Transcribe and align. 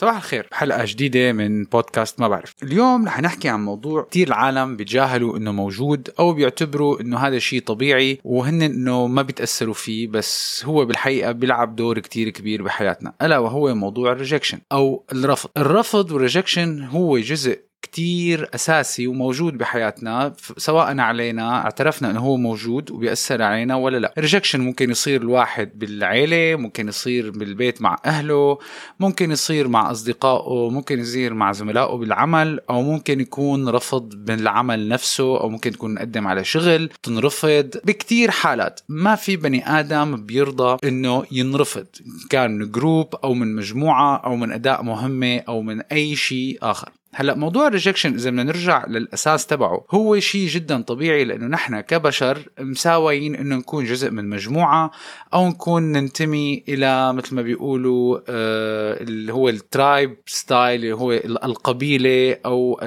صباح 0.00 0.16
الخير. 0.16 0.48
حلقة 0.52 0.84
جديدة 0.84 1.32
من 1.32 1.64
بودكاست 1.64 2.20
ما 2.20 2.28
بعرف. 2.28 2.54
اليوم 2.62 3.06
رح 3.06 3.20
نحكي 3.20 3.48
عن 3.48 3.64
موضوع 3.64 4.06
كثير 4.10 4.28
العالم 4.28 4.76
بيتجاهلوا 4.76 5.36
إنه 5.36 5.52
موجود 5.52 6.10
أو 6.18 6.32
بيعتبروا 6.32 7.00
إنه 7.00 7.18
هذا 7.18 7.38
شيء 7.38 7.62
طبيعي 7.62 8.18
وهن 8.24 8.62
إنه 8.62 9.06
ما 9.06 9.22
بيتأثروا 9.22 9.74
فيه 9.74 10.06
بس 10.08 10.62
هو 10.64 10.84
بالحقيقة 10.84 11.32
بيلعب 11.32 11.76
دور 11.76 11.98
كتير 11.98 12.30
كبير 12.30 12.62
بحياتنا 12.62 13.12
ألا 13.22 13.38
وهو 13.38 13.74
موضوع 13.74 14.12
ال 14.12 14.17
rejection 14.17 14.58
أو 14.72 15.04
الرفض. 15.12 15.50
الرفض 15.56 16.12
وال 16.12 16.25
rejection 16.25 16.82
هو 16.84 17.18
جزء 17.18 17.69
كتير 17.82 18.48
أساسي 18.54 19.06
وموجود 19.06 19.58
بحياتنا 19.58 20.32
سواء 20.56 20.98
علينا 20.98 21.64
اعترفنا 21.64 22.10
أنه 22.10 22.20
هو 22.20 22.36
موجود 22.36 22.90
وبيأثر 22.90 23.42
علينا 23.42 23.76
ولا 23.76 23.98
لا. 23.98 24.14
rejection 24.18 24.60
ممكن 24.60 24.90
يصير 24.90 25.22
الواحد 25.22 25.70
بالعيلة 25.74 26.56
ممكن 26.56 26.88
يصير 26.88 27.30
بالبيت 27.30 27.82
مع 27.82 27.96
أهله 28.06 28.58
ممكن 29.00 29.30
يصير 29.30 29.68
مع 29.68 29.90
أصدقائه 29.90 30.70
ممكن 30.70 30.98
يصير 31.00 31.34
مع 31.34 31.52
زملائه 31.52 31.96
بالعمل 31.96 32.60
أو 32.70 32.82
ممكن 32.82 33.20
يكون 33.20 33.68
رفض 33.68 34.08
بالعمل 34.14 34.88
نفسه 34.88 35.40
أو 35.40 35.48
ممكن 35.48 35.70
تكون 35.72 35.94
نقدم 35.94 36.26
على 36.26 36.44
شغل 36.44 36.90
تنرفض 37.02 37.70
بكتير 37.84 38.30
حالات. 38.30 38.80
ما 38.88 39.14
في 39.14 39.36
بني 39.36 39.80
آدم 39.80 40.26
بيرضى 40.26 40.88
أنه 40.88 41.24
ينرفض 41.32 41.86
كان 42.30 42.58
من 42.58 42.70
group 42.70 43.14
أو 43.24 43.34
من 43.34 43.54
مجموعة 43.54 44.16
أو 44.16 44.36
من 44.36 44.52
أداء 44.52 44.82
مهمة 44.82 45.38
أو 45.38 45.62
من 45.62 45.80
أي 45.80 46.16
شيء 46.16 46.58
آخر. 46.62 46.90
هلا 47.14 47.34
موضوع 47.34 47.66
ال 47.66 47.71
rejection 47.71 48.14
إذا 48.14 48.30
بدنا 48.30 48.42
نرجع 48.42 48.86
للأساس 48.86 49.46
تبعه 49.46 49.84
هو 49.90 50.18
شيء 50.18 50.48
جدا 50.48 50.82
طبيعي 50.82 51.24
لأنه 51.24 51.46
نحن 51.46 51.80
كبشر 51.80 52.48
مساويين 52.60 53.34
إنه 53.34 53.56
نكون 53.56 53.84
جزء 53.84 54.10
من 54.10 54.28
مجموعة 54.28 54.90
أو 55.34 55.48
نكون 55.48 55.92
ننتمي 55.92 56.64
إلى 56.68 57.12
مثل 57.12 57.34
ما 57.34 57.42
بيقولوا 57.42 58.18
آه 58.28 59.02
اللي 59.02 59.32
هو 59.32 59.48
ال 59.48 59.59
tribe 59.59 60.16
style 60.26 60.80
اللي 60.80 60.94
هو 60.94 61.12
القبيلة 61.12 62.36
أو 62.46 62.80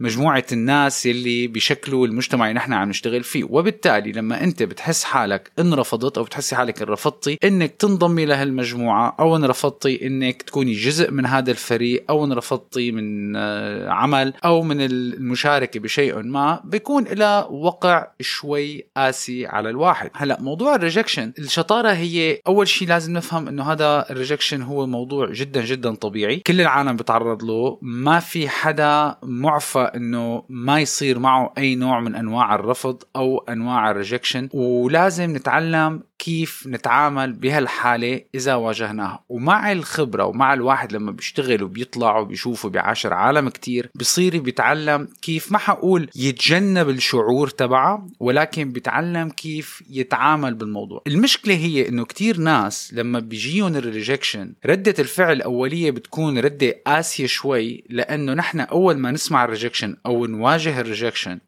مجموعة 0.00 0.44
الناس 0.52 1.06
يلي 1.06 1.46
بيشكلوا 1.46 2.06
المجتمع 2.06 2.48
اللي 2.48 2.56
نحن 2.56 2.72
عم 2.72 2.88
نشتغل 2.88 3.22
فيه. 3.22 3.44
وبالتالي 3.44 4.12
لما 4.12 4.44
أنت 4.44 4.62
بتحس 4.62 5.04
حالك 5.04 5.50
انرفضت 5.58 6.18
أو 6.18 6.24
بتحسي 6.24 6.56
حالك 6.56 6.82
انرفضتي 6.82 7.38
إنك 7.44 7.70
تنضمي 7.70 8.24
لهالمجموعه 8.24 9.16
أو 9.20 9.36
انرفضتي 9.36 10.06
إنك 10.06 10.42
تكوني 10.42 10.72
جزء 10.72 11.10
من 11.10 11.26
هذا 11.26 11.50
الفريق 11.50 12.04
أو 12.10 12.24
انرفضتي 12.24 12.92
من 12.92 13.17
آه، 13.36 13.90
عمل 13.90 14.32
أو 14.44 14.62
من 14.62 14.80
المشاركة 14.80 15.80
بشيء 15.80 16.22
ما 16.22 16.60
بيكون 16.64 17.04
لها 17.04 17.44
وقع 17.44 18.06
شوي 18.20 18.86
قاسي 18.96 19.46
على 19.46 19.70
الواحد. 19.70 20.10
هلأ 20.14 20.40
موضوع 20.40 20.74
ال 20.74 20.80
rejection 20.80 21.32
الشطارة 21.38 21.88
هي 21.88 22.40
أول 22.46 22.68
شيء 22.68 22.88
لازم 22.88 23.12
نفهم 23.12 23.48
إنه 23.48 23.72
هذا 23.72 24.10
ال 24.10 24.15
rejection 24.15 24.62
هو 24.62 24.86
موضوع 24.86 25.30
جدا 25.32 25.64
جدا 25.64 25.94
طبيعي. 25.94 26.36
كل 26.36 26.60
العالم 26.60 26.96
بيتعرض 26.96 27.44
له. 27.44 27.78
ما 27.82 28.20
في 28.20 28.48
حدا 28.48 29.16
معفى 29.22 29.90
إنه 29.94 30.42
ما 30.48 30.80
يصير 30.80 31.18
معه 31.18 31.52
أي 31.58 31.74
نوع 31.74 32.00
من 32.00 32.14
أنواع 32.14 32.54
الرفض 32.54 33.02
أو 33.16 33.38
أنواع 33.38 33.90
ال 33.90 33.95
rejection. 33.95 34.48
ولازم 34.52 35.36
نتعلم 35.36 36.02
كيف 36.18 36.66
نتعامل 36.66 37.32
بهالحالة 37.32 38.20
إذا 38.34 38.54
واجهناها. 38.54 39.24
ومع 39.28 39.72
الخبرة 39.72 40.24
ومع 40.24 40.54
الواحد 40.54 40.92
لما 40.92 41.12
بيشتغل 41.12 41.62
وبيطلع 41.62 42.18
وبيشوف 42.18 42.64
وبيعاشر 43.08 43.14
عالم 43.14 43.48
كتير 43.48 43.90
بصير 43.94 44.40
بيتعلم 44.40 45.08
كيف 45.22 45.52
ما 45.52 45.58
حقول 45.58 46.10
يتجنب 46.16 46.88
الشعور 46.88 47.48
تبعه 47.48 48.06
ولكن 48.20 48.72
بيتعلم 48.72 49.30
كيف 49.30 49.82
يتعامل 49.90 50.54
بالموضوع. 50.54 51.02
المشكلة 51.06 51.54
هي 51.54 51.88
إنه 51.88 52.04
كتير 52.04 52.38
ناس 52.38 52.94
لما 52.94 53.18
بيجيهم 53.18 53.76
ال 53.76 53.84
rejection 53.84 54.54
ردة 54.66 54.94
الفعل 54.98 55.32
الأولية 55.36 55.90
بتكون 55.90 56.38
ردة 56.38 56.82
قاسية 56.86 57.26
شوي 57.26 57.84
لأنه 57.88 58.34
نحن 58.34 58.60
أول 58.60 58.98
ما 58.98 59.10
نسمع 59.10 59.44
ال 59.44 59.49
rejection 59.49 59.96
أو 60.06 60.26
نواجه 60.26 60.80
ال 60.80 60.86
rejection 60.86 61.38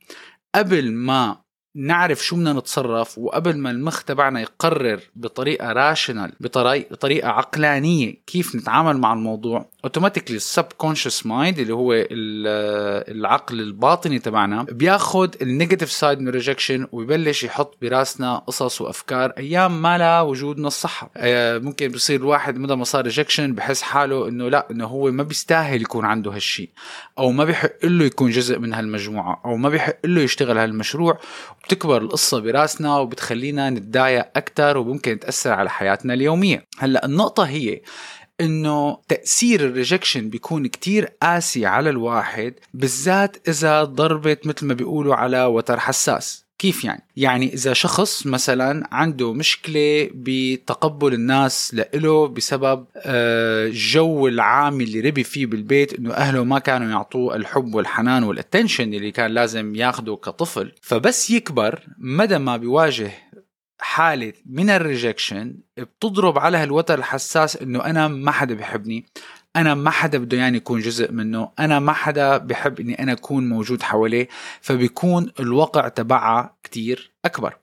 قبل 0.55 0.93
ما 0.93 1.40
نعرف 1.75 2.25
شو 2.25 2.37
بدنا 2.37 2.53
نتصرف 2.53 3.19
وقبل 3.19 3.59
ما 3.59 3.71
المخ 3.71 4.05
تبعنا 4.05 4.41
يقرر 4.41 5.01
بطريقة 5.17 5.73
rational 5.73 6.33
بطريقة 6.41 7.29
عقلانية 7.29 8.15
كيف 8.27 8.57
نتعامل 8.57 8.99
مع 8.99 9.13
الموضوع 9.13 9.71
automatically 9.85 10.37
ال 10.37 10.65
subconscious 10.79 11.27
mind 11.27 11.59
اللي 11.59 11.75
هو 11.75 11.93
العقل 12.11 13.61
الباطني 13.61 14.19
تبعنا 14.19 14.63
بياخذ 14.63 15.31
ال 15.43 15.49
negative 15.49 15.93
side 15.93 16.21
من 16.21 16.29
ال 16.29 16.35
rejection 16.35 16.87
ويبلش 16.93 17.45
يحط 17.45 17.77
براسنا 17.83 18.39
قصص 18.39 18.81
وأفكار 18.81 19.31
أيام 19.39 19.83
ما 19.83 19.99
إلها 19.99 20.21
وجود 20.21 20.59
من 20.59 20.67
الصحة. 20.67 21.11
آه، 21.17 21.59
ممكن 21.59 21.89
بصير 21.89 22.21
الواحد 22.21 22.59
مدى 22.59 22.77
ما 22.77 22.85
صار 22.85 23.05
rejection 23.05 23.55
بحس 23.55 23.83
حاله 23.83 24.29
إنه 24.29 24.49
لا 24.49 24.67
إنه 24.71 24.87
هو 24.87 25.11
ما 25.11 25.23
بيستاهل 25.23 25.83
يكون 25.83 26.05
عنده 26.05 26.31
هالشيء 26.31 26.71
أو 27.19 27.31
ما 27.31 27.45
بيحق 27.45 27.73
له 27.85 28.05
يكون 28.05 28.31
جزء 28.31 28.59
من 28.59 28.75
هالمجموعة 28.75 29.43
أو 29.45 29.57
ما 29.57 29.69
بيحق 29.69 29.97
له 30.05 30.23
يشتغل 30.23 30.59
هالمشروع 30.59 31.19
بتكبر 31.65 32.03
القصة 32.03 32.41
براسنا 32.41 32.99
وبتخلينا 32.99 33.71
نتضايق 33.71 34.27
أكثر 34.37 34.79
وممكن 34.79 35.19
تأثر 35.19 35.51
على 35.53 35.71
حياتنا 35.71 36.15
اليومية. 36.15 36.67
هلأ 36.79 37.05
النقطة 37.07 37.43
هي 37.43 37.81
إنه 38.41 38.99
تأثير 39.09 39.61
ال 39.61 39.68
rejection 39.68 40.31
بيكون 40.31 40.67
كتير 40.67 41.13
قاسي 41.23 41.67
على 41.67 41.91
الواحد 41.91 42.55
بالذات 42.75 43.49
إذا 43.49 43.85
ضربت 43.85 44.47
مثل 44.47 44.67
ما 44.67 44.75
بيقولوا 44.75 45.15
على 45.15 45.45
وتر 45.45 45.81
حساس. 45.81 46.50
كيف 46.61 46.85
يعني؟ 46.85 47.03
يعني 47.17 47.55
إذا 47.55 47.73
شخص 47.73 48.27
مثلا 48.27 48.89
عنده 48.93 49.33
مشكلة 49.33 50.11
بتقبل 50.15 51.15
الناس 51.15 51.75
لإله 51.75 52.29
بسبب 52.29 52.87
الجو 52.97 54.27
آه، 54.27 54.31
العام 54.31 54.81
اللي 54.81 55.01
ربي 55.01 55.25
فيه 55.25 55.47
بالبيت 55.47 55.93
إنه 55.93 56.15
أهله 56.15 56.45
ما 56.45 56.59
كانوا 56.59 56.91
يعطوه 56.91 57.37
الحب 57.37 57.75
والحنان 57.75 58.23
وال 58.23 58.36
attention 58.36 58.95
اللي 58.95 59.11
كان 59.11 59.31
لازم 59.31 59.75
ياخده 59.75 60.17
كطفل 60.17 60.73
فبس 60.83 61.31
يكبر 61.31 61.81
مدى 61.99 62.39
ما 62.39 62.57
بيواجه 62.57 63.11
حالة 63.79 64.33
من 64.47 64.71
ال 64.71 64.79
rejection 64.79 65.55
بتضرب 65.77 66.39
على 66.39 66.59
هالوتر 66.59 66.99
الحساس 66.99 67.57
إنه 67.57 67.85
أنا 67.85 68.09
ما 68.09 68.31
حدا 68.31 68.55
بحبني 68.55 69.07
أنا 69.57 69.75
ما 69.75 69.91
حدا 69.91 70.19
بده 70.19 70.37
يعني 70.37 70.57
يكون 70.57 70.81
جزء 70.81 71.13
منه. 71.13 71.51
أنا 71.59 71.79
ما 71.79 71.93
حدا 71.93 72.37
بحب 72.37 72.81
إني 72.81 73.03
أنا 73.03 73.13
أكون 73.13 73.49
موجود 73.49 73.83
حواليه 73.83 74.29
فبيكون 74.61 75.33
الوقع 75.41 75.89
تبعها 75.89 76.57
كتير 76.63 77.13
أكبر. 77.25 77.57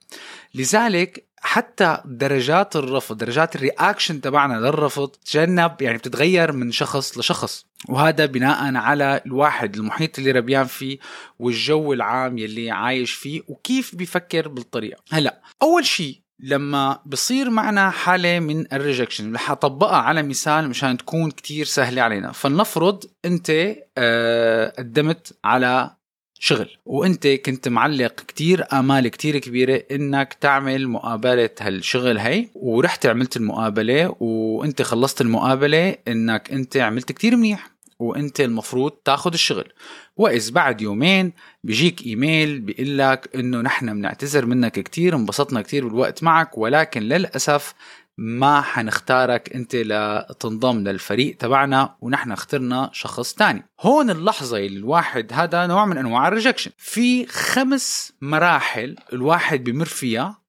لذلك 0.56 1.28
حتى 1.40 2.02
درجات 2.06 2.76
الرفض 2.76 3.18
درجات 3.18 3.56
ال 3.56 3.63
reaction 3.63 4.22
تبعنا 4.22 4.54
للرفض 4.54 5.08
تجنب 5.08 5.82
يعني 5.82 5.98
بتتغير 5.98 6.52
من 6.52 6.72
شخص 6.72 7.18
لشخص. 7.18 7.66
وهذا 7.90 8.26
بناء 8.26 8.76
على 8.76 9.22
الواحد 9.26 9.76
المحيط 9.76 10.20
اللي 10.20 10.32
ربيان 10.32 10.66
فيه 10.66 10.98
والجو 11.40 11.94
العام 11.94 12.38
يلي 12.38 12.72
عايش 12.72 13.12
فيه 13.14 13.42
وكيف 13.48 13.96
بيفكر 13.96 14.48
بالطريقة. 14.48 15.02
هلأ 15.12 15.42
أول 15.62 15.86
شيء 15.86 16.20
لما 16.40 17.00
بصير 17.06 17.50
معنا 17.50 17.90
حالة 17.90 18.40
من 18.40 18.74
الريجكشن 18.74 19.34
رح 19.34 19.52
أطبقها 19.52 19.98
على 19.98 20.24
مثال 20.24 20.70
مشان 20.70 20.98
تكون 20.98 21.32
كتير 21.32 21.66
سهلة 21.66 22.02
علينا. 22.02 22.32
فلنفرض 22.32 23.04
أنت 23.26 23.76
آه، 23.98 24.74
قدمت 24.78 25.38
على 25.44 25.98
شغل 26.40 26.70
وأنت 26.86 27.28
كنت 27.28 27.68
معلق 27.68 28.16
كتير 28.16 28.66
آمال 28.74 29.08
كتير 29.08 29.38
كبيرة 29.38 29.84
إنك 29.92 30.34
تعمل 30.34 30.88
مقابلة 30.88 31.50
هالشغل 31.60 32.18
هي 32.18 32.48
ورحت 32.56 33.06
عملت 33.06 33.38
المقابلة 33.38 34.16
وأنت 34.20 34.82
خلصت 34.82 35.22
المقابلة 35.22 35.96
إنك 36.08 36.52
أنت 36.52 36.78
عملت 36.78 37.12
كتير 37.12 37.36
منيح. 37.36 37.77
وانت 38.00 38.42
المفروض 38.42 38.92
تاخذ 38.92 39.34
الشغل. 39.34 39.74
وإذ 40.16 40.52
بعد 40.52 40.82
يومين 40.82 41.34
بيجيك 41.64 42.06
إيميل 42.06 42.60
بيقول 42.60 42.98
لك 42.98 43.30
إنه 43.36 43.62
نحن 43.62 43.94
بنعتذر 43.94 44.46
منك 44.46 44.80
كتير 44.80 45.16
انبسطنا 45.16 45.62
كتير 45.62 45.88
بالوقت 45.88 46.24
معك 46.24 46.58
ولكن 46.58 47.02
للأسف 47.02 47.74
ما 48.18 48.62
حنختارك 48.62 49.56
أنت 49.56 49.76
لتنضم 49.76 50.88
للفريق 50.88 51.38
تبعنا 51.38 51.96
ونحن 52.02 52.32
اخترنا 52.32 52.90
شخص 52.94 53.34
تاني. 53.34 53.64
هون 53.82 54.10
اللحظة 54.10 54.58
اللي 54.58 54.80
الواحد 54.80 55.34
هذا 55.34 55.68
نوع 55.68 55.86
من 55.86 55.98
أنواع 55.98 56.28
ال 56.28 56.32
rejection. 56.32 56.72
في 56.78 57.26
خمس 57.26 58.14
مراحل 58.22 58.96
الواحد 59.14 59.64
بمر 59.64 59.86
فيها 59.86 60.42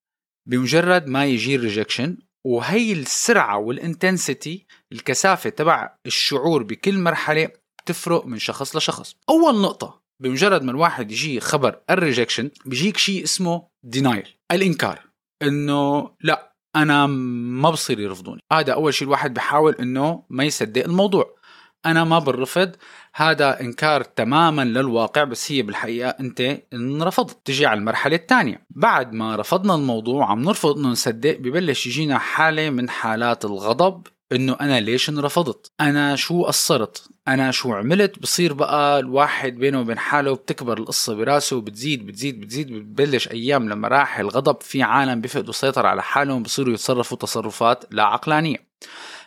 بمجرد 0.47 1.07
ما 1.07 1.25
يجي 1.27 1.57
ال 1.57 1.63
rejection 1.63 2.17
وهي 2.49 2.93
السرعة 2.93 3.59
وال 3.59 3.79
intensity 3.79 4.67
الكثافة 4.93 5.51
تبع 5.51 5.97
الشعور 6.07 6.63
بكل 6.63 6.99
مرحلة 6.99 7.49
بتفرق 7.83 8.27
من 8.27 8.39
شخص 8.39 8.77
لشخص. 8.77 9.17
أول 9.29 9.63
نقطة 9.63 10.03
بمجرد 10.23 10.63
ما 10.63 10.71
الواحد 10.71 11.13
يجي 11.13 11.41
خبر 11.41 11.81
ال 11.91 11.97
rejection 11.97 12.51
بيجيك 12.65 12.97
شيء 12.97 13.25
اسمه 13.25 13.69
denial 13.83 14.29
الإنكار. 14.53 15.01
إنه 15.43 16.11
لا 16.21 16.55
أنا 16.77 17.07
ما 17.07 17.71
بصير 17.71 18.01
يرفضوني. 18.01 18.41
هذا 18.53 18.73
أول 18.73 18.95
شيء 18.95 19.07
الواحد 19.09 19.35
بحاول 19.35 19.75
إنه 19.75 20.25
ما 20.31 20.45
يصدق 20.45 20.85
الموضوع. 20.85 21.37
أنا 21.87 22.05
ما 22.05 22.19
بنرفض 22.19 22.77
هذا 23.21 23.61
إنكار 23.61 24.03
تماما 24.03 24.63
للواقع 24.65 25.25
بس 25.25 25.53
هي 25.53 25.63
بالحقيقة 25.63 26.09
أنت 26.09 26.59
انرفضت 26.73 27.37
تجي 27.45 27.67
على 27.67 27.79
المرحلة 27.79 28.17
الثانية. 28.17 28.63
بعد 28.71 29.13
ما 29.13 29.37
رفضنا 29.37 29.75
الموضوع 29.75 30.31
عم 30.31 30.43
نرفض 30.43 30.79
انه 30.79 30.89
نصدق 30.89 31.37
ببلش 31.39 31.87
يجينا 31.87 32.19
حالة 32.19 32.71
من 32.71 32.91
حالات 32.91 33.45
الغضب 33.45 34.07
إنه 34.33 34.57
أنا 34.61 34.81
ليش 34.81 35.09
انرفضت؟ 35.09 35.71
أنا 35.81 36.17
شو 36.17 36.45
قصرت؟ 36.45 37.09
أنا 37.29 37.51
شو 37.51 37.73
عملت؟ 37.73 38.19
بصير 38.19 38.53
بقى 38.53 38.99
الواحد 38.99 39.55
بينه 39.55 39.81
وبين 39.81 39.99
حاله 39.99 40.35
بتكبر 40.35 40.79
القصة 40.79 41.15
براسه 41.15 41.57
وبتزيد 41.57 42.07
بتزيد 42.07 42.41
بتزيد 42.41 42.73
بتبلش 42.73 43.29
أيام 43.29 43.69
لما 43.69 43.89
راح 43.89 44.19
الغضب 44.19 44.61
في 44.61 44.83
عالم 44.83 45.21
بيفقدوا 45.21 45.51
السيطرة 45.51 45.89
على 45.89 46.03
حالهم 46.03 46.43
بصيروا 46.43 46.75
يتصرفوا 46.75 47.19
تصرفات 47.19 47.85
لا 47.91 48.03
عقلانية. 48.05 48.69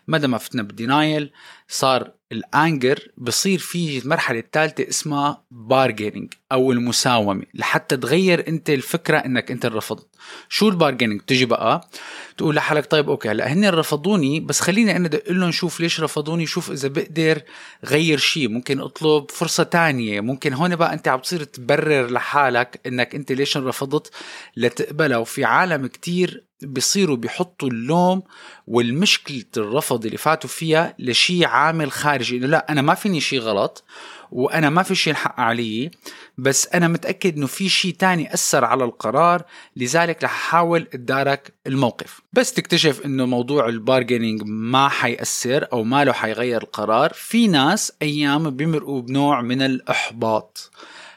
مدى 0.08 0.28
ما 0.28 0.38
فتنا 0.38 0.64
بال 0.64 0.81
denial 0.81 1.32
صار 1.68 2.12
ال 2.32 2.45
anger 2.45 3.12
بصير 3.18 3.60
في 3.60 3.98
المرحلة 3.98 4.40
الثالثة 4.40 4.90
اسمها 4.90 5.44
bargaining 5.52 6.34
أو 6.52 6.72
المساومة 6.72 7.44
لحتى 7.54 7.98
تغير 7.98 8.48
أنت 8.48 8.70
الفكرة 8.70 9.18
إنك 9.18 9.52
أنت 9.52 9.66
رفضت 9.66 10.11
شو 10.50 10.70
ال 10.70 10.74
bargaining 10.74 11.22
تجي 11.22 11.46
بقى 11.46 11.90
تقول 12.38 12.56
لحالك 12.56 12.92
طيب 12.92 13.10
okay 13.10 13.30
هلأ 13.30 13.54
هن 13.54 13.70
رفضوني 13.70 14.40
بس 14.40 14.62
خليني 14.62 14.96
أنا 14.96 15.08
ادق 15.08 15.32
لهم 15.32 15.52
شوف 15.52 15.80
ليش 15.80 16.02
رفضوني 16.02 16.46
شوف 16.46 16.72
إذا 16.72 16.88
بقدر 16.88 17.42
غير 17.86 18.18
شيء 18.18 18.50
ممكن 18.50 18.80
أطلب 18.80 19.32
فرصة 19.32 19.64
تانية. 19.64 20.22
ممكن 20.22 20.54
هون 20.54 20.76
بقى 20.76 20.94
أنت 20.94 21.08
عم 21.08 21.20
تصير 21.20 21.44
تبرر 21.44 22.12
لحالك 22.12 22.82
إنك 22.86 23.16
أنت 23.16 23.32
ليش 23.32 23.58
رفضت 23.58 24.12
لتقبلها. 24.58 25.18
وفي 25.18 25.44
عالم 25.46 25.88
كتير 25.88 26.44
بيصيروا 26.62 27.16
بيحطوا 27.16 27.70
اللوم 27.70 28.24
والمشكلة 28.68 29.44
الرفض 29.58 30.06
اللي 30.06 30.18
فاتوا 30.18 30.50
فيها 30.50 30.96
لشيء 31.00 31.46
عامل 31.46 31.92
خارجي. 31.92 32.38
إنه 32.38 32.48
لا 32.48 32.72
أنا 32.72 32.82
ما 32.82 32.94
فيني 32.94 33.22
شيء 33.22 33.40
غلط. 33.40 33.84
وأنا 34.32 34.70
ما 34.70 34.84
في 34.84 34.96
شيء 34.96 35.12
الحق 35.14 35.40
علي 35.40 35.92
بس 36.38 36.68
أنا 36.68 36.88
متأكد 36.88 37.38
إنه 37.38 37.48
في 37.48 37.70
شيء 37.70 37.94
تاني 37.94 38.34
أثر 38.34 38.66
على 38.66 38.84
القرار 38.84 39.44
لذلك 39.76 40.24
رح 40.24 40.32
أحاول 40.32 40.88
اتدارك 40.94 41.54
الموقف. 41.68 42.22
بس 42.34 42.54
تكتشف 42.54 43.06
إنه 43.06 43.26
موضوع 43.26 43.70
البارجينينج 43.70 44.44
ما 44.46 44.90
حيأثر 44.90 45.68
أو 45.74 45.84
ما 45.84 46.04
له 46.04 46.12
حيغير 46.12 46.62
القرار. 46.62 47.12
في 47.14 47.48
ناس 47.48 47.92
أيام 48.02 48.50
بيمرقوا 48.50 49.02
بنوع 49.02 49.42
من 49.42 49.62
الإحباط. 49.62 50.72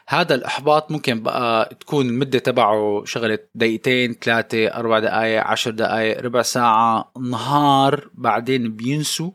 هذا 0.07 0.35
الإحباط 0.35 0.91
ممكن 0.91 1.23
بقى 1.23 1.75
تكون 1.79 2.05
المده 2.05 2.39
تبعه 2.39 3.03
شغلة 3.05 3.39
دقيقتين 3.55 4.13
ثلاثة 4.13 4.67
أربع 4.67 4.99
دقائق 4.99 5.43
عشر 5.43 5.71
دقائق 5.71 6.21
ربع 6.21 6.41
ساعة 6.41 7.11
نهار 7.21 8.09
بعدين 8.13 8.75
بينسوا. 8.75 9.31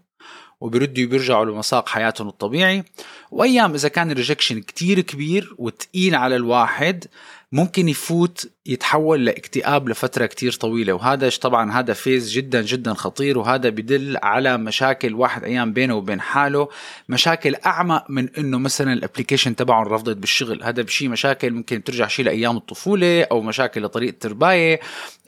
وبيردوا 0.61 1.07
بيرجعوا 1.07 1.45
لمساق 1.45 1.89
حياتهم 1.89 2.29
الطبيعي. 2.29 2.85
وأيام 3.31 3.75
إذا 3.75 3.89
كان 3.89 4.11
ال 4.11 4.16
rejection 4.16 4.61
كتير 4.61 5.01
كبير 5.01 5.55
وتقيل 5.59 6.15
على 6.15 6.37
الواحد 6.37 7.05
ممكن 7.53 7.89
يفوت 7.89 8.51
يتحول 8.67 9.25
لاكتئاب 9.25 9.89
لفترة 9.89 10.27
كتير 10.27 10.53
طويلة. 10.53 10.93
وهذا 10.93 11.31
طبعا 11.31 11.73
هذا 11.73 11.93
phase 11.93 12.31
جدا 12.31 12.63
جدا 12.63 12.95
خطير. 12.95 13.39
وهذا 13.39 13.69
بدل 13.69 14.17
على 14.23 14.59
مشاكل 14.59 15.15
واحد 15.15 15.45
أيام 15.45 15.73
بينه 15.73 15.95
وبين 15.95 16.21
حاله 16.21 16.69
مشاكل 17.09 17.55
اعمق 17.67 18.05
من 18.09 18.29
إنه 18.39 18.59
مثلا 18.59 18.93
ال 18.93 18.98
application 18.98 19.57
تبعه 19.57 19.83
رفضت 19.83 20.17
بالشغل. 20.17 20.63
هذا 20.63 20.83
بشي 20.83 21.09
مشاكل 21.09 21.51
ممكن 21.51 21.85
ترجع 21.85 22.07
شيء 22.07 22.25
لأيام 22.25 22.57
الطفولة 22.57 23.23
أو 23.23 23.43
مشاكل 23.43 23.83
لطريقة 23.83 24.15
ترباية 24.21 24.81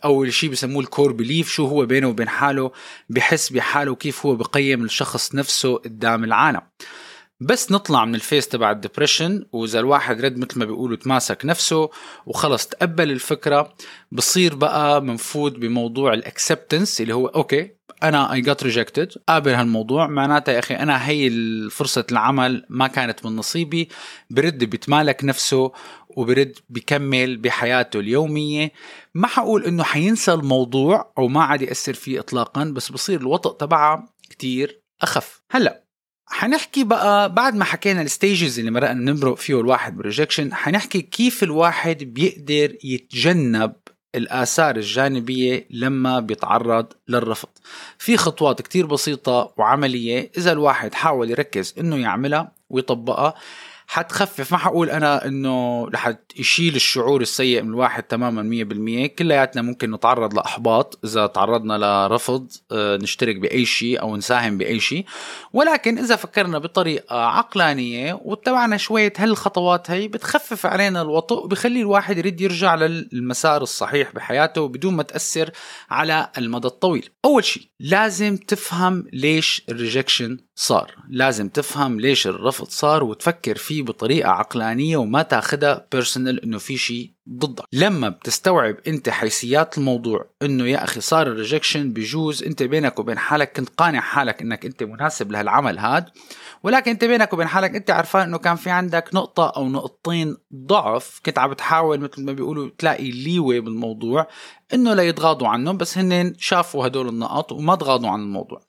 أو 0.05 0.25
الشيء 0.25 0.51
بسموه 0.51 0.83
ال 0.83 0.89
core 0.89 1.13
belief 1.13 1.49
شو 1.49 1.67
هو 1.67 1.87
بينه 1.87 2.09
وبين 2.09 2.29
حاله 2.29 2.73
بحس 3.09 3.53
بحاله 3.53 3.91
وكيف 3.91 4.27
هو 4.27 4.37
بقيم 4.37 4.85
الشخص 4.85 5.35
نفسه 5.35 5.77
قدام 5.77 6.25
العالم. 6.25 6.61
بس 7.47 7.73
نطلع 7.73 8.05
من 8.05 8.15
ال 8.15 8.20
phase 8.20 8.49
تبع 8.49 8.71
ال 8.71 8.77
depression 8.77 9.45
وإذا 9.53 9.81
الواحد 9.81 10.21
رد 10.25 10.39
مثل 10.39 10.59
ما 10.59 10.65
بيقولوا 10.65 10.97
تماسك 10.97 11.45
نفسه 11.45 11.91
وخلص 12.27 12.67
تقبل 12.67 13.11
الفكرة 13.11 13.75
بصير 14.13 14.55
بقى 14.55 15.03
منفوت 15.03 15.59
بموضوع 15.59 16.15
ال 16.15 16.22
acceptance 16.22 17.01
اللي 17.01 17.15
هو 17.15 17.27
okay 17.27 17.71
أنا 18.03 18.33
I 18.33 18.41
get 18.41 18.63
rejected 18.63 19.13
قابل 19.29 19.51
هالموضوع 19.51 20.07
معناتها 20.07 20.53
يا 20.53 20.59
أخي 20.59 20.75
أنا 20.75 21.09
هي 21.09 21.31
فرصة 21.71 22.07
العمل 22.13 22.67
ما 22.69 22.87
كانت 22.87 23.27
من 23.27 23.37
نصيبي 23.37 23.89
برد 24.31 24.65
بيتمالك 24.65 25.25
نفسه 25.25 25.73
وبرد 26.09 26.59
بكمل 26.69 27.37
بحياته 27.37 28.01
اليومية. 28.01 28.73
ما 29.15 29.27
حقول 29.27 29.65
إنه 29.65 29.83
حينسى 29.83 30.33
الموضوع 30.33 31.13
أو 31.19 31.29
ما 31.29 31.43
عاد 31.45 31.63
يأثر 31.63 31.95
فيه 31.95 32.21
اطلاقا 32.21 32.65
بس 32.65 32.93
بصير 32.93 33.21
الوطأة 33.21 33.51
تبعها 33.53 34.09
كتير 34.31 34.83
أخف. 35.03 35.43
هلأ 35.51 35.82
حنحكي 36.35 36.85
بقى 36.85 37.33
بعد 37.35 37.55
ما 37.55 37.65
حكينا 37.65 38.03
ال 38.03 38.11
stages 38.11 38.59
اللي 38.59 38.71
مرقنا 38.71 39.13
نمرق 39.13 39.35
فيه 39.37 39.61
الواحد 39.61 39.97
بال 39.97 40.07
rejection 40.07 40.55
حنحكي 40.55 41.01
كيف 41.03 41.43
الواحد 41.43 42.05
بيقدر 42.05 42.77
يتجنب 42.85 43.73
الآثار 44.15 44.77
الجانبية 44.77 45.67
لما 45.71 46.21
بيتعرض 46.21 46.87
للرفض. 47.09 47.49
في 47.99 48.17
خطوات 48.17 48.63
كتير 48.63 48.87
بسيطة 48.87 49.55
وعملية 49.57 50.31
إذا 50.39 50.53
الواحد 50.53 50.95
حاول 50.95 51.31
يركز 51.31 51.75
إنه 51.79 51.97
يعملها 51.97 52.53
ويطبقها. 52.71 53.35
حتخفف. 53.93 54.53
ما 54.53 54.59
حقول 54.59 54.91
أنا 54.91 55.27
إنه 55.27 55.89
رح 55.89 56.13
يشيل 56.37 56.77
الشعور 56.77 57.21
السيء 57.21 57.63
من 57.63 57.69
الواحد 57.69 58.03
تماما 58.03 58.43
100% 58.43 59.07
كلياتنا 59.07 59.63
ممكن 59.63 59.91
نتعرض 59.91 60.35
لأحباط 60.35 60.99
إذا 61.05 61.27
تعرضنا 61.27 61.79
لرفض 61.79 62.51
آه، 62.73 62.97
نشترك 62.97 63.37
بأي 63.37 63.65
شيء 63.65 64.01
أو 64.01 64.17
نساهم 64.17 64.59
بأي 64.59 64.81
شيء. 64.81 65.05
ولكن 65.53 65.99
إذا 65.99 66.17
فكرنا 66.17 66.59
بطريقة 66.59 67.17
عقلانية 67.17 68.21
واتبعنا 68.25 68.77
شوية 68.77 69.13
هالخطوات 69.17 69.91
هي 69.91 70.09
بتخفف 70.09 70.67
علينا 70.67 71.03
الوطأة 71.03 71.45
وبخلي 71.45 71.81
الواحد 71.81 72.19
يرد 72.19 72.41
يرجع 72.41 72.75
للمسار 72.75 73.63
الصحيح 73.63 74.13
بحياته 74.13 74.69
بدون 74.69 74.95
ما 74.95 75.03
تأثر 75.03 75.51
على 75.91 76.31
المدى 76.39 76.69
الطويل. 76.69 77.09
أول 77.25 77.45
شيء 77.45 77.63
لازم 77.81 78.37
تفهم 78.37 79.05
ليش 79.13 79.63
ال 79.69 79.76
rejection 79.76 80.39
صار. 80.55 80.95
لازم 81.09 81.49
تفهم 81.49 82.01
ليش 82.01 82.27
الرفض 82.27 82.69
صار 82.69 83.05
وتفكر 83.05 83.57
فيه 83.57 83.83
بطريقة 83.83 84.31
عقلانية 84.31 84.97
وما 84.97 85.23
تاخدها 85.23 85.87
personal 85.93 86.43
إنه 86.45 86.59
في 86.59 86.77
شيء 86.77 87.13
ضدك. 87.29 87.65
لما 87.73 88.09
بتستوعب 88.09 88.77
أنت 88.87 89.09
حيثيات 89.09 89.79
الموضوع 89.79 90.31
إنه 90.43 90.67
يا 90.67 90.85
أخي 90.85 91.01
صار 91.01 91.27
ال 91.27 91.33
rejection 91.33 91.93
بجوز 91.93 92.43
أنت 92.43 92.63
بينك 92.63 92.99
وبين 92.99 93.19
حالك 93.19 93.57
كنت 93.57 93.69
قانع 93.69 94.01
حالك 94.01 94.43
إنك 94.43 94.67
أنت 94.67 94.83
مناسب 94.83 95.33
لهالعمل 95.33 95.79
هاد 95.79 96.05
ولكن 96.63 96.91
أنت 96.91 97.05
بينك 97.05 97.33
وبين 97.33 97.47
حالك 97.47 97.77
أنت 97.77 97.91
عارفان 97.91 98.23
إنه 98.23 98.39
كان 98.39 98.57
في 98.57 98.71
عندك 98.71 99.11
نقطة 99.15 99.53
أو 99.57 99.69
نقطتين 99.69 100.37
ضعف 100.55 101.21
كنت 101.27 101.39
عم 101.39 101.51
بتحاول 101.51 102.01
مثل 102.01 102.25
ما 102.25 102.33
بيقولوا 102.33 102.71
تلاقي 102.79 103.11
ليوي 103.11 103.61
بالموضوع 103.61 104.29
إنه 104.75 104.95
لا 104.95 105.03
يتغاضوا 105.03 105.49
عنهم 105.49 105.77
بس 105.77 105.99
هن 105.99 106.35
شافوا 106.39 106.87
هدول 106.87 107.09
النقط 107.09 107.53
وما 107.53 107.75
تغاضوا 107.75 108.11
عن 108.11 108.21
الموضوع. 108.21 108.61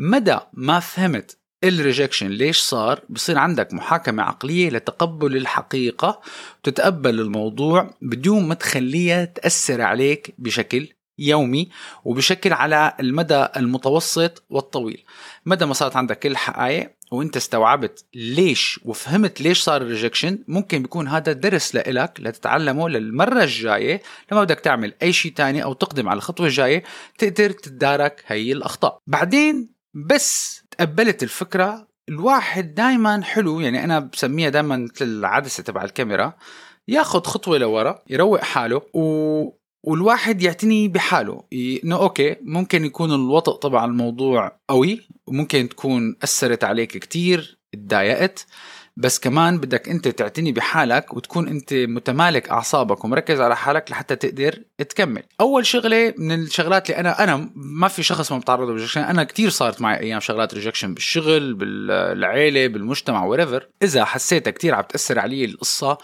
مدى 0.00 0.38
ما 0.52 0.80
فهمت 0.80 1.38
الريجكشن 1.64 2.28
ليش 2.28 2.58
صار؟ 2.58 3.02
بصير 3.08 3.38
عندك 3.38 3.74
محاكمة 3.74 4.22
عقلية 4.22 4.70
لتقبل 4.70 5.36
الحقيقة 5.36 6.20
وتتقبل 6.58 7.20
الموضوع 7.20 7.94
بدون 8.02 8.48
ما 8.48 8.54
تخليها 8.54 9.24
تأثر 9.24 9.82
عليك 9.82 10.34
بشكل 10.38 10.88
يومي 11.18 11.68
وبشكل 12.04 12.52
على 12.52 12.92
المدى 13.00 13.46
المتوسط 13.56 14.42
والطويل. 14.50 15.04
مدى 15.46 15.66
ما 15.66 15.74
صارت 15.74 15.96
عندك 15.96 16.26
الحقائق 16.26 16.90
وانت 17.12 17.36
استوعبت 17.36 18.04
ليش 18.14 18.80
وفهمت 18.84 19.40
ليش 19.40 19.60
صار 19.62 19.82
ال 19.82 19.88
rejection 19.88 20.38
ممكن 20.48 20.82
بيكون 20.82 21.08
هذا 21.08 21.32
درس 21.32 21.74
لإلك 21.74 22.20
لتتعلمه 22.20 22.88
للمرة 22.88 23.42
الجاية. 23.42 24.02
لما 24.32 24.44
بدك 24.44 24.60
تعمل 24.60 24.94
أي 25.02 25.12
شيء 25.12 25.32
تاني 25.32 25.64
أو 25.64 25.72
تقدم 25.72 26.08
على 26.08 26.16
الخطوة 26.16 26.46
الجاية 26.46 26.84
تقدر 27.18 27.50
تتدارك 27.50 28.24
هي 28.26 28.52
الأخطاء. 28.52 28.98
بعدين 29.06 29.77
بس 30.06 30.62
تقبلت 30.70 31.22
الفكرة. 31.22 31.88
الواحد 32.08 32.74
دائما 32.74 33.22
حلو 33.22 33.60
يعني 33.60 33.84
أنا 33.84 33.98
بسميها 33.98 34.48
دائما 34.48 34.76
مثل 34.76 35.04
العدسه 35.04 35.62
تبع 35.62 35.84
الكاميرا. 35.84 36.34
ياخذ 36.88 37.22
خطوة 37.24 37.58
لورا 37.58 38.02
يروق 38.10 38.40
حاله 38.40 38.82
و... 38.94 39.58
والواحد 39.84 40.42
يعتني 40.42 40.88
بحاله. 40.88 41.44
إنه 41.52 41.96
okay 41.96 42.36
ممكن 42.42 42.84
يكون 42.84 43.12
الوطأة 43.12 43.58
تبع 43.58 43.84
الموضوع 43.84 44.60
قوي 44.68 45.08
وممكن 45.26 45.68
تكون 45.68 46.16
أثرت 46.22 46.64
عليك 46.64 46.98
كتير 46.98 47.58
تضايقت 47.72 48.46
بس 48.98 49.18
كمان 49.18 49.58
بدك 49.58 49.88
انت 49.88 50.08
تعتني 50.08 50.52
بحالك 50.52 51.14
وتكون 51.14 51.48
انت 51.48 51.74
متمالك 51.74 52.50
اعصابك 52.50 53.04
ومركز 53.04 53.40
على 53.40 53.56
حالك 53.56 53.90
لحتى 53.90 54.16
تقدر 54.16 54.62
تكمل. 54.78 55.22
أول 55.40 55.66
شغلة 55.66 56.14
من 56.18 56.42
الشغلات 56.42 56.90
اللي 56.90 57.00
أنا 57.00 57.24
أنا 57.24 57.50
ما 57.54 57.88
في 57.88 58.02
شخص 58.02 58.32
ما 58.32 58.38
بتعرض 58.38 58.68
ل 58.68 58.71
rejection 58.71 59.00
أنا 59.00 59.24
كتير 59.24 59.50
صارت 59.50 59.80
معي 59.80 60.00
أيام 60.00 60.20
شغلات 60.20 60.54
rejection 60.54 60.94
بالشغل 60.94 61.54
بالعيلة 61.54 62.66
بالمجتمع 62.66 63.24
wherever 63.24 63.68
إذا 63.82 64.04
حسيتها 64.04 64.50
كتير 64.50 64.74
عم 64.74 64.82
تأثر 64.82 65.18
علي 65.18 65.44
القصة 65.44 65.98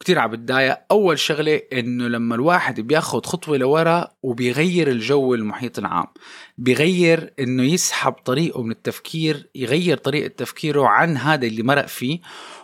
كتير 0.00 0.18
عم 0.18 0.30
بتضايق. 0.30 0.78
أول 0.90 1.18
شغلة 1.18 1.60
إنه 1.72 2.08
لما 2.08 2.34
الواحد 2.34 2.80
بياخد 2.80 3.26
خطوة 3.26 3.56
لورا 3.56 4.08
وبيغير 4.22 4.90
الجو 4.90 5.34
المحيط 5.34 5.78
العام 5.78 6.06
بيغير 6.58 7.34
إنه 7.40 7.62
يسحب 7.62 8.12
طريقه 8.12 8.62
من 8.62 8.70
التفكير 8.70 9.50
يغير 9.54 9.96
طريقة 9.96 10.28
تفكيره 10.28 10.86
عن 10.86 11.16
هذا 11.16 11.46
اللي 11.46 11.62
مرق 11.62 11.86
فيه 11.86 12.20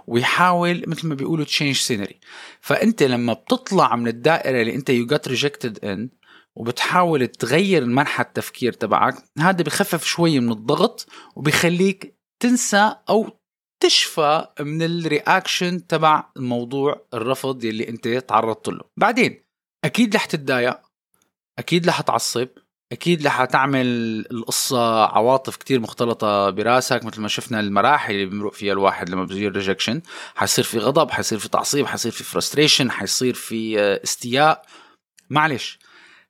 ويحاول 0.07 0.85
مثل 0.87 1.09
ما 1.09 1.14
بيقولوا 1.14 1.45
change 1.44 1.76
scenery 1.76 2.21
فأنت 2.61 3.03
لما 3.03 3.33
بتطلع 3.33 3.97
من 3.97 4.09
الدائرة 4.09 4.61
اللي 4.61 4.75
أنت 4.75 4.91
you 4.90 5.06
got 5.06 5.28
rejected 5.28 5.85
in 5.85 6.11
وبتحاول 6.57 7.26
تغير 7.26 7.85
منحى 7.85 8.23
التفكير 8.23 8.73
تبعك 8.73 9.14
هذا 9.38 9.62
بخفف 9.62 10.05
شوي 10.05 10.41
من 10.41 10.53
الضغط 10.53 11.07
وبيخليك 11.37 12.19
تنسى 12.41 12.97
أو 13.09 13.38
تشفى 13.85 14.47
من 14.61 14.83
ال 14.83 14.94
reaction 14.94 15.87
تبع 15.87 16.25
الموضوع 16.37 17.07
الرفض 17.14 17.64
يلي 17.64 17.88
انت 17.88 18.09
تعرضت 18.09 18.69
له. 18.69 18.81
بعدين 18.97 19.45
أكيد 19.85 20.14
رح 20.17 20.25
تتضايق 20.25 20.81
أكيد 21.59 21.88
رح 21.88 22.00
تعصب 22.00 22.49
أكيد 22.93 23.26
رح 23.26 23.45
تعمل 23.45 23.87
القصة 24.31 25.05
عواطف 25.05 25.57
كتير 25.57 25.81
مختلطة 25.81 26.50
براسك 26.50 27.05
مثل 27.05 27.21
ما 27.21 27.29
شفنا 27.29 27.61
المراحل 27.61 28.14
اللي 28.14 28.26
بمرق 28.26 28.53
فيها 28.53 28.73
الواحد 28.73 29.11
لما 29.11 29.25
بيصير 29.25 29.53
rejection 29.52 30.02
حيصير 30.35 30.64
في 30.64 30.79
غضب 30.79 31.11
حيصير 31.11 31.38
في 31.38 31.49
تعصيب 31.49 31.87
حيصير 31.87 32.12
في 32.12 32.25
frustration 32.25 32.90
حيصير 32.91 33.35
في 33.35 33.79
استياء. 33.81 34.62
معلش 35.31 35.79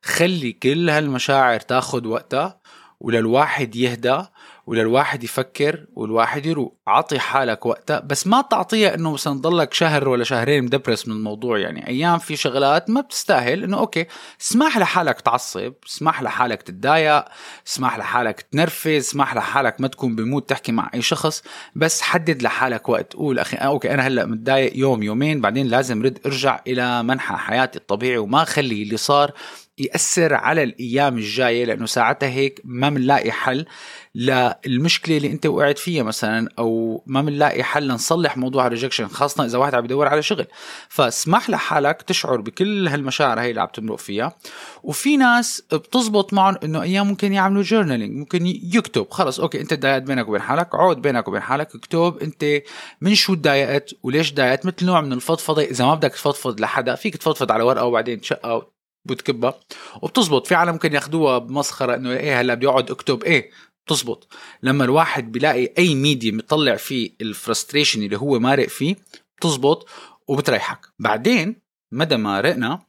خلي 0.02 0.52
كل 0.52 0.90
هالمشاعر 0.90 1.60
تاخد 1.60 2.06
وقتها 2.06 2.60
وللواحد 3.00 3.76
يهدى 3.76 4.22
وللواحد 4.66 5.24
يفكر 5.24 5.86
والواحد 5.94 6.46
يروق. 6.46 6.76
عطي 6.86 7.18
حالك 7.18 7.66
وقتها 7.66 8.00
بس 8.00 8.26
ما 8.26 8.40
تعطيها 8.40 8.94
إنه 8.94 9.12
مثلا 9.12 9.40
ضلك 9.40 9.74
شهر 9.74 10.08
ولا 10.08 10.24
شهرين 10.24 10.64
مدبرس 10.64 11.08
من 11.08 11.14
الموضوع. 11.14 11.58
يعني 11.58 11.88
أيام 11.88 12.18
في 12.18 12.36
شغلات 12.36 12.90
ما 12.90 13.00
بتستاهل 13.00 13.64
إنه 13.64 13.78
okay 13.78 14.06
اسمح 14.40 14.78
لحالك 14.78 15.20
تعصب 15.20 15.72
اسمح 15.86 16.22
لحالك 16.22 16.62
تتضايق 16.62 17.24
اسمح 17.66 17.98
لحالك 17.98 18.40
تنرفز 18.40 18.88
اسمح 18.88 19.34
لحالك 19.34 19.80
ما 19.80 19.88
تكون 19.88 20.16
ب 20.16 20.22
mood 20.22 20.42
تحكي 20.42 20.72
مع 20.72 20.90
أي 20.94 21.02
شخص. 21.02 21.42
بس 21.76 22.02
حدد 22.02 22.42
لحالك 22.42 22.88
وقت. 22.88 23.12
قول 23.12 23.38
أخي 23.38 23.56
okay 23.56 23.94
أنا 23.94 24.06
هلأ 24.06 24.26
متضايق 24.26 24.76
يوم 24.76 25.02
يومين 25.02 25.40
بعدين 25.40 25.66
لازم 25.66 26.02
رد. 26.02 26.18
ارجع 26.26 26.60
إلى 26.66 27.02
منحى 27.02 27.36
حياتي 27.36 27.78
الطبيعي 27.78 28.18
وما 28.18 28.42
اخلي 28.42 28.82
اللي 28.82 28.96
صار 28.96 29.32
يأثر 29.78 30.34
على 30.34 30.62
الأيام 30.62 31.18
الجاية 31.18 31.64
لأنه 31.64 31.86
ساعتها 31.86 32.28
هيك 32.28 32.60
ما 32.64 32.90
بنلاقي 32.90 33.32
حل 33.32 33.66
للمشكلة 34.14 35.16
اللي 35.16 35.30
أنت 35.32 35.46
وقعت 35.46 35.78
فيها 35.78 36.02
مثلا 36.02 36.48
أو 36.58 37.02
ما 37.06 37.22
بنلاقي 37.22 37.62
حل 37.62 37.88
نصلح 37.88 38.36
موضوع 38.36 38.66
ال 38.66 38.71
rejection 38.71 39.08
خاصة 39.08 39.44
إذا 39.44 39.58
واحد 39.58 39.74
عم 39.74 39.84
يدور 39.84 40.08
على 40.08 40.22
شغل. 40.22 40.46
فاسمح 40.88 41.50
لحالك 41.50 42.02
تشعر 42.02 42.40
بكل 42.40 42.88
هالمشاعر 42.88 43.40
هي 43.40 43.50
اللي 43.50 43.60
عم 43.60 43.68
تمرق 43.74 43.98
فيها. 43.98 44.36
وفي 44.82 45.16
ناس 45.16 45.62
بتزبط 45.72 46.32
معهم 46.32 46.56
إنه 46.64 46.82
أيام 46.82 47.08
ممكن 47.08 47.32
يعملوا 47.32 47.62
journaling 47.62 48.16
ممكن 48.16 48.46
يكتب. 48.46 49.06
خلص 49.10 49.40
okay 49.40 49.60
أنت 49.60 49.74
تضايقت 49.74 50.02
بينك 50.02 50.28
وبين 50.28 50.42
حالك 50.42 50.74
قعود 50.74 51.02
بينك 51.02 51.28
وبين 51.28 51.42
حالك 51.42 51.74
اكتب 51.74 52.18
أنت 52.22 52.62
من 53.00 53.14
شو 53.14 53.34
تضايقت 53.34 53.94
وليش 54.02 54.32
تضايقت 54.32 54.66
مثل 54.66 54.86
نوع 54.86 55.00
من 55.00 55.12
الفضفضة 55.12 55.62
إذا 55.62 55.84
ما 55.84 55.94
بدك 55.94 56.12
تفضفض 56.12 56.60
لحدا 56.60 56.94
فيك 56.94 57.16
تفضفض 57.16 57.52
على 57.52 57.62
ورقة 57.62 57.84
وبعدين 57.84 58.20
تشقها 58.20 58.73
بتكبها 59.04 59.60
وبتزبط. 60.02 60.46
في 60.46 60.54
عالم 60.54 60.72
ممكن 60.72 60.94
ياخدوها 60.94 61.38
بمسخرة 61.38 61.94
إنه 61.94 62.10
إيه 62.10 62.40
هلا 62.40 62.54
بدي 62.54 62.66
اقعد 62.68 62.90
اكتب 62.90 63.24
إيه 63.24 63.50
بتزبط. 63.86 64.32
لما 64.62 64.84
الواحد 64.84 65.32
بيلاقي 65.32 65.72
أي 65.78 65.94
ميديا 65.94 66.32
مطلع 66.32 66.76
فيه 66.76 67.10
ال 67.20 67.27
frustration 67.27 68.02
اللي 68.02 68.18
هو 68.18 68.38
مارق 68.38 68.68
فيه 68.68 68.96
بتزبط 69.38 69.88
وبتريحك. 70.28 70.86
بعدين 70.98 71.56
مدى 71.92 72.16
ما 72.16 72.40
رقت 72.40 72.82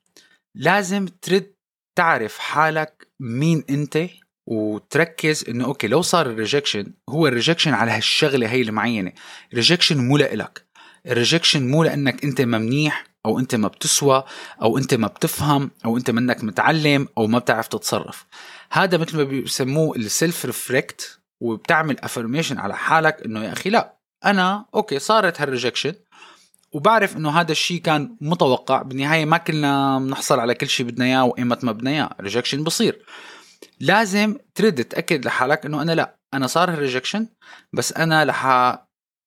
لازم 0.56 1.06
ترد 1.22 1.54
تعرف 1.98 2.38
حالك 2.40 3.08
مين 3.20 3.64
أنت 3.70 4.10
وتركز 4.48 5.50
إنه 5.50 5.66
okay 5.66 5.88
لو 5.88 6.02
صار 6.02 6.26
ال 6.25 6.32
rejection 6.32 6.94
هو 7.10 7.28
ال 7.28 7.32
rejection 7.32 7.74
على 7.74 7.92
هالشغلة 7.92 8.48
هي 8.48 8.62
المعينة. 8.62 9.12
ال 9.52 9.56
rejection 9.56 9.98
مو 10.08 10.18
لإلك. 10.18 10.66
ال 11.08 11.14
rejection 11.14 11.68
مو 11.68 11.84
لأنك 11.84 12.24
أنت 12.24 12.42
مو 12.42 12.62
منيح 12.62 13.04
أو 13.25 13.39
أنت 13.39 13.55
ما 13.55 13.67
بتسوى 13.67 14.24
أو 14.62 14.77
أنت 14.77 14.94
ما 14.94 15.08
بتفهم 15.08 15.72
أو 15.86 15.98
أنت 15.98 16.12
منك 16.12 16.44
متعلم 16.44 17.08
أو 17.17 17.27
ما 17.27 17.39
بتعرف 17.39 17.67
تتصرف. 17.67 18.25
هذا 18.72 18.98
مثل 18.98 19.17
ما 19.17 19.24
بيسموه 19.24 19.96
ال 19.96 20.06
self 20.06 20.46
reflect 20.46 21.20
وبتعمل 21.41 22.00
affirmation 22.00 22.58
على 22.58 22.75
حالك 22.75 23.22
إنه 23.25 23.44
يا 23.44 23.53
أخي 23.53 23.70
لا 23.70 23.98
أنا 24.25 24.65
okay 24.75 25.00
صارت 25.00 25.41
هال 25.42 25.51
rejection 25.51 25.94
وبعرف 26.72 27.17
إنه 27.17 27.29
هذا 27.29 27.51
الشيء 27.51 27.82
كان 27.82 28.15
متوقع. 28.22 28.82
بالنهاية 28.82 29.25
ما 29.25 29.38
كلنا 29.38 30.00
بنحصل 30.00 30.39
على 30.39 30.55
كل 30.55 30.67
شيء 30.67 30.86
بدنا 30.86 31.05
إياه 31.05 31.24
وايمت 31.24 31.63
ما 31.63 31.72
بدنا 31.72 31.91
إياه. 31.91 32.15
rejection 32.22 32.64
بصير. 32.63 33.05
لازم 33.79 34.38
ترد 34.55 34.84
تأكد 34.84 35.25
لحالك 35.25 35.65
إنه 35.65 35.82
أنا 35.82 35.91
لا 35.91 36.15
أنا 36.34 36.48
صار 36.48 36.72
هال 36.72 36.82
rejection 36.82 37.28
بس 37.74 37.94
أنا 37.94 38.24
رح 38.24 38.46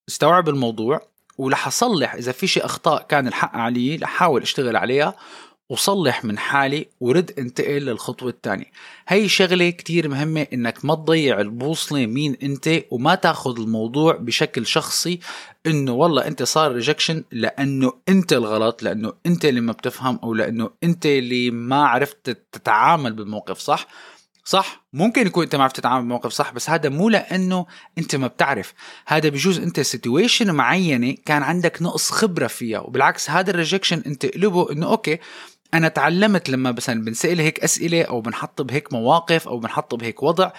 أستوعب 0.08 0.48
الموضوع 0.48 1.07
ورح 1.38 1.66
أصلح 1.66 2.14
إذا 2.14 2.32
في 2.32 2.46
شيء 2.46 2.64
أخطاء 2.64 3.02
كان 3.02 3.28
الحق 3.28 3.56
علي 3.56 3.96
رح 3.96 4.02
أحاول 4.02 4.42
أشتغل 4.42 4.76
عليها 4.76 5.14
وصلح 5.70 6.24
من 6.24 6.38
حالي 6.38 6.86
ورد 7.00 7.32
انتقل 7.38 7.78
للخطوة 7.78 8.28
الثانية 8.28 8.64
هي 9.08 9.28
شغلة 9.28 9.70
كتير 9.70 10.08
مهمة 10.08 10.46
إنك 10.52 10.84
ما 10.84 10.94
تضيع 10.94 11.40
البوصلة 11.40 12.06
مين 12.06 12.36
أنت 12.42 12.82
وما 12.90 13.14
تاخذ 13.14 13.60
الموضوع 13.60 14.16
بشكل 14.16 14.66
شخصي 14.66 15.20
إنه 15.66 15.92
والله 15.92 16.26
أنت 16.26 16.42
صار 16.42 16.72
ريجكشن 16.72 17.24
لأنه 17.32 17.92
أنت 18.08 18.32
الغلط 18.32 18.82
لأنه 18.82 19.12
أنت 19.26 19.44
اللي 19.44 19.60
ما 19.60 19.72
بتفهم 19.72 20.18
أو 20.22 20.34
لأنه 20.34 20.70
أنت 20.84 21.06
اللي 21.06 21.50
ما 21.50 21.86
عرفت 21.86 22.30
تتعامل 22.52 23.12
بالموقف 23.12 23.58
صح. 23.58 23.86
صح؟ 24.48 24.86
ممكن 24.92 25.26
يكون 25.26 25.44
أنت 25.44 25.56
ما 25.56 25.62
عرفت 25.62 25.76
تتعامل 25.76 26.04
بموقف 26.04 26.32
صح 26.32 26.52
بس 26.52 26.70
هذا 26.70 26.88
مو 26.88 27.08
لأنه 27.08 27.66
أنت 27.98 28.16
ما 28.16 28.26
بتعرف. 28.26 28.74
هذا 29.06 29.28
بجوز 29.28 29.58
أنت 29.58 29.80
situation 29.80 30.54
معينة 30.54 31.14
كان 31.26 31.42
عندك 31.42 31.82
نقص 31.82 32.10
خبرة 32.10 32.46
فيها 32.46 32.80
وبالعكس 32.80 33.30
هذا 33.30 33.50
ال 33.50 33.55
rejection 33.55 34.02
أنت 34.06 34.26
قلبه 34.26 34.72
إنه 34.72 34.86
أوكي 34.86 35.18
أنا 35.74 35.88
تعلمت 35.88 36.48
لما 36.50 36.72
مثلا 36.72 37.04
بنسأل 37.04 37.40
هيك 37.40 37.60
أسئلة 37.60 38.02
أو 38.02 38.20
بنحط 38.20 38.62
بهيك 38.62 38.92
مواقف 38.92 39.48
أو 39.48 39.58
بنحط 39.58 39.94
بهيك 39.94 40.22
وضع 40.22 40.50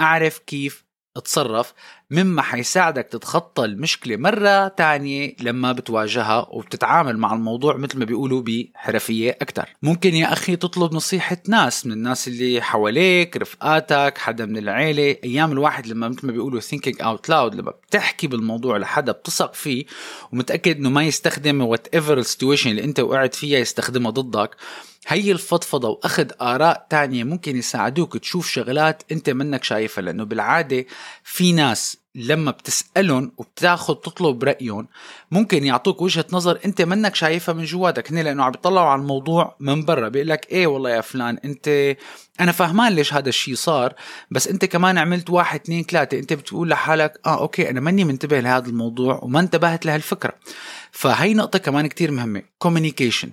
أعرف 0.00 0.38
كيف 0.38 0.84
أتصرف. 1.16 1.74
مما 2.10 2.42
حيساعدك 2.42 3.04
تتخطى 3.04 3.64
المشكلة 3.64 4.16
مرة 4.16 4.68
تانية 4.68 5.36
لما 5.40 5.72
بتواجهها 5.72 6.46
وبتتعامل 6.50 7.18
مع 7.18 7.34
الموضوع 7.34 7.76
مثل 7.76 7.98
ما 7.98 8.04
بيقولوا 8.04 8.42
بحرفية 8.42 9.38
أكتر. 9.42 9.68
ممكن 9.82 10.14
يا 10.14 10.32
أخي 10.32 10.56
تطلب 10.56 10.94
نصيحة 10.94 11.36
ناس 11.48 11.86
من 11.86 11.92
الناس 11.92 12.28
اللي 12.28 12.62
حواليك 12.62 13.36
رفقاتك 13.36 14.18
حدا 14.18 14.46
من 14.46 14.56
العيلة. 14.56 15.16
أيام 15.24 15.52
الواحد 15.52 15.86
لما 15.86 16.08
مثل 16.08 16.26
ما 16.26 16.32
بيقولوا 16.32 16.60
thinking 16.60 16.96
out 17.02 17.30
loud 17.30 17.54
لما 17.54 17.70
بتحكي 17.70 18.26
بالموضوع 18.26 18.76
لحدا 18.76 19.12
بتثق 19.12 19.54
فيه 19.54 19.84
ومتأكد 20.32 20.76
إنه 20.76 20.90
ما 20.90 21.04
يستخدم 21.04 21.76
ever 21.94 22.18
ال 22.18 22.23
situation 22.23 22.70
اللي 22.70 22.84
أنت 22.84 23.00
وقعت 23.00 23.34
فيها 23.34 23.58
يستخدمها 23.58 24.10
ضدك. 24.10 24.56
هي 25.06 25.32
الفضفضة 25.32 25.88
وأخذ 25.88 26.30
آراء 26.40 26.86
تانية 26.90 27.24
ممكن 27.24 27.56
يساعدوك 27.56 28.16
تشوف 28.16 28.48
شغلات 28.48 29.02
أنت 29.12 29.30
منك 29.30 29.64
شايفها 29.64 30.02
لأنه 30.02 30.24
بالعادة 30.24 30.86
في 31.24 31.52
ناس 31.52 31.97
لما 32.14 32.50
بتسألهم 32.50 33.32
وبتاخذ 33.36 33.94
تطلب 33.94 34.44
رأيهم 34.44 34.88
ممكن 35.30 35.64
يعطوك 35.64 36.02
وجهة 36.02 36.24
نظر 36.32 36.58
أنت 36.64 36.82
منك 36.82 37.14
شايفها 37.14 37.52
من 37.52 37.64
جواتك. 37.64 38.12
هن 38.12 38.18
لأنه 38.18 38.44
عم 38.44 38.50
بيطلعوا 38.50 38.88
على 38.88 39.00
الموضوع 39.00 39.56
من 39.60 39.84
برا 39.84 40.08
بيقول 40.08 40.28
لك 40.28 40.46
إيه 40.50 40.66
والله 40.66 40.90
يا 40.90 41.00
فلان 41.00 41.38
أنت 41.44 41.96
أنا 42.40 42.52
فهمان 42.52 42.92
ليش 42.92 43.14
هذا 43.14 43.28
الشيء 43.28 43.54
صار 43.54 43.94
بس 44.30 44.48
أنت 44.48 44.64
كمان 44.64 44.98
عملت 44.98 45.30
واحد 45.30 45.60
اثنين 45.60 45.84
ثلاثة. 45.84 46.18
أنت 46.18 46.32
بتقول 46.32 46.68
لحالك 46.68 47.20
آه 47.26 47.38
أوكي 47.40 47.70
أنا 47.70 47.80
ماني 47.80 48.04
منتبه 48.04 48.40
لهذا 48.40 48.68
الموضوع 48.68 49.20
وما 49.22 49.40
انتبهت 49.40 49.86
لهالفكرة. 49.86 50.32
فهي 50.92 51.34
نقطة 51.34 51.58
كمان 51.58 51.86
كتير 51.86 52.10
مهمة 52.10 52.42
communication. 52.64 53.28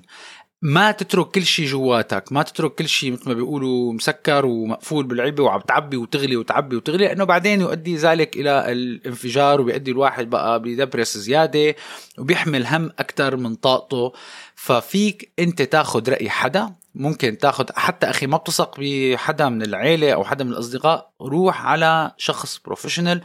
ما 0.61 0.91
تترك 0.91 1.31
كل 1.31 1.45
شيء 1.45 1.65
جواتك 1.65 2.31
ما 2.31 2.43
تترك 2.43 2.75
كل 2.75 2.87
شيء 2.87 3.11
مثل 3.11 3.27
ما 3.29 3.33
بيقولوا 3.33 3.93
مسكر 3.93 4.45
ومقفول 4.45 5.05
بالعلبة 5.05 5.43
وعم 5.43 5.59
تعبي 5.59 5.97
وتغلي 5.97 6.35
وتعبي 6.37 6.75
وتغلي 6.75 7.05
لأنه 7.07 7.23
بعدين 7.23 7.61
يؤدي 7.61 7.95
ذلك 7.95 8.35
إلى 8.37 8.71
الانفجار 8.71 9.61
وبيؤدي 9.61 9.91
الواحد 9.91 10.29
بقى 10.29 10.61
بيدبرس 10.61 11.17
زيادة 11.17 11.75
وبيحمل 12.17 12.65
هم 12.65 12.91
أكثر 12.99 13.35
من 13.37 13.55
طاقته. 13.55 14.13
ففيك 14.55 15.31
أنت 15.39 15.61
تاخذ 15.61 16.09
رأي 16.09 16.29
حدا 16.29 16.73
ممكن 16.95 17.37
تاخذ 17.37 17.65
حتى 17.75 18.09
أخي 18.09 18.27
ما 18.27 18.37
بتثق 18.37 18.79
بحدا 18.79 19.49
من 19.49 19.61
العيلة 19.61 20.13
أو 20.13 20.23
حدا 20.23 20.43
من 20.43 20.51
الأصدقاء 20.51 21.11
روح 21.21 21.65
على 21.65 22.11
شخص 22.17 22.59
بروفيشنال 22.65 23.21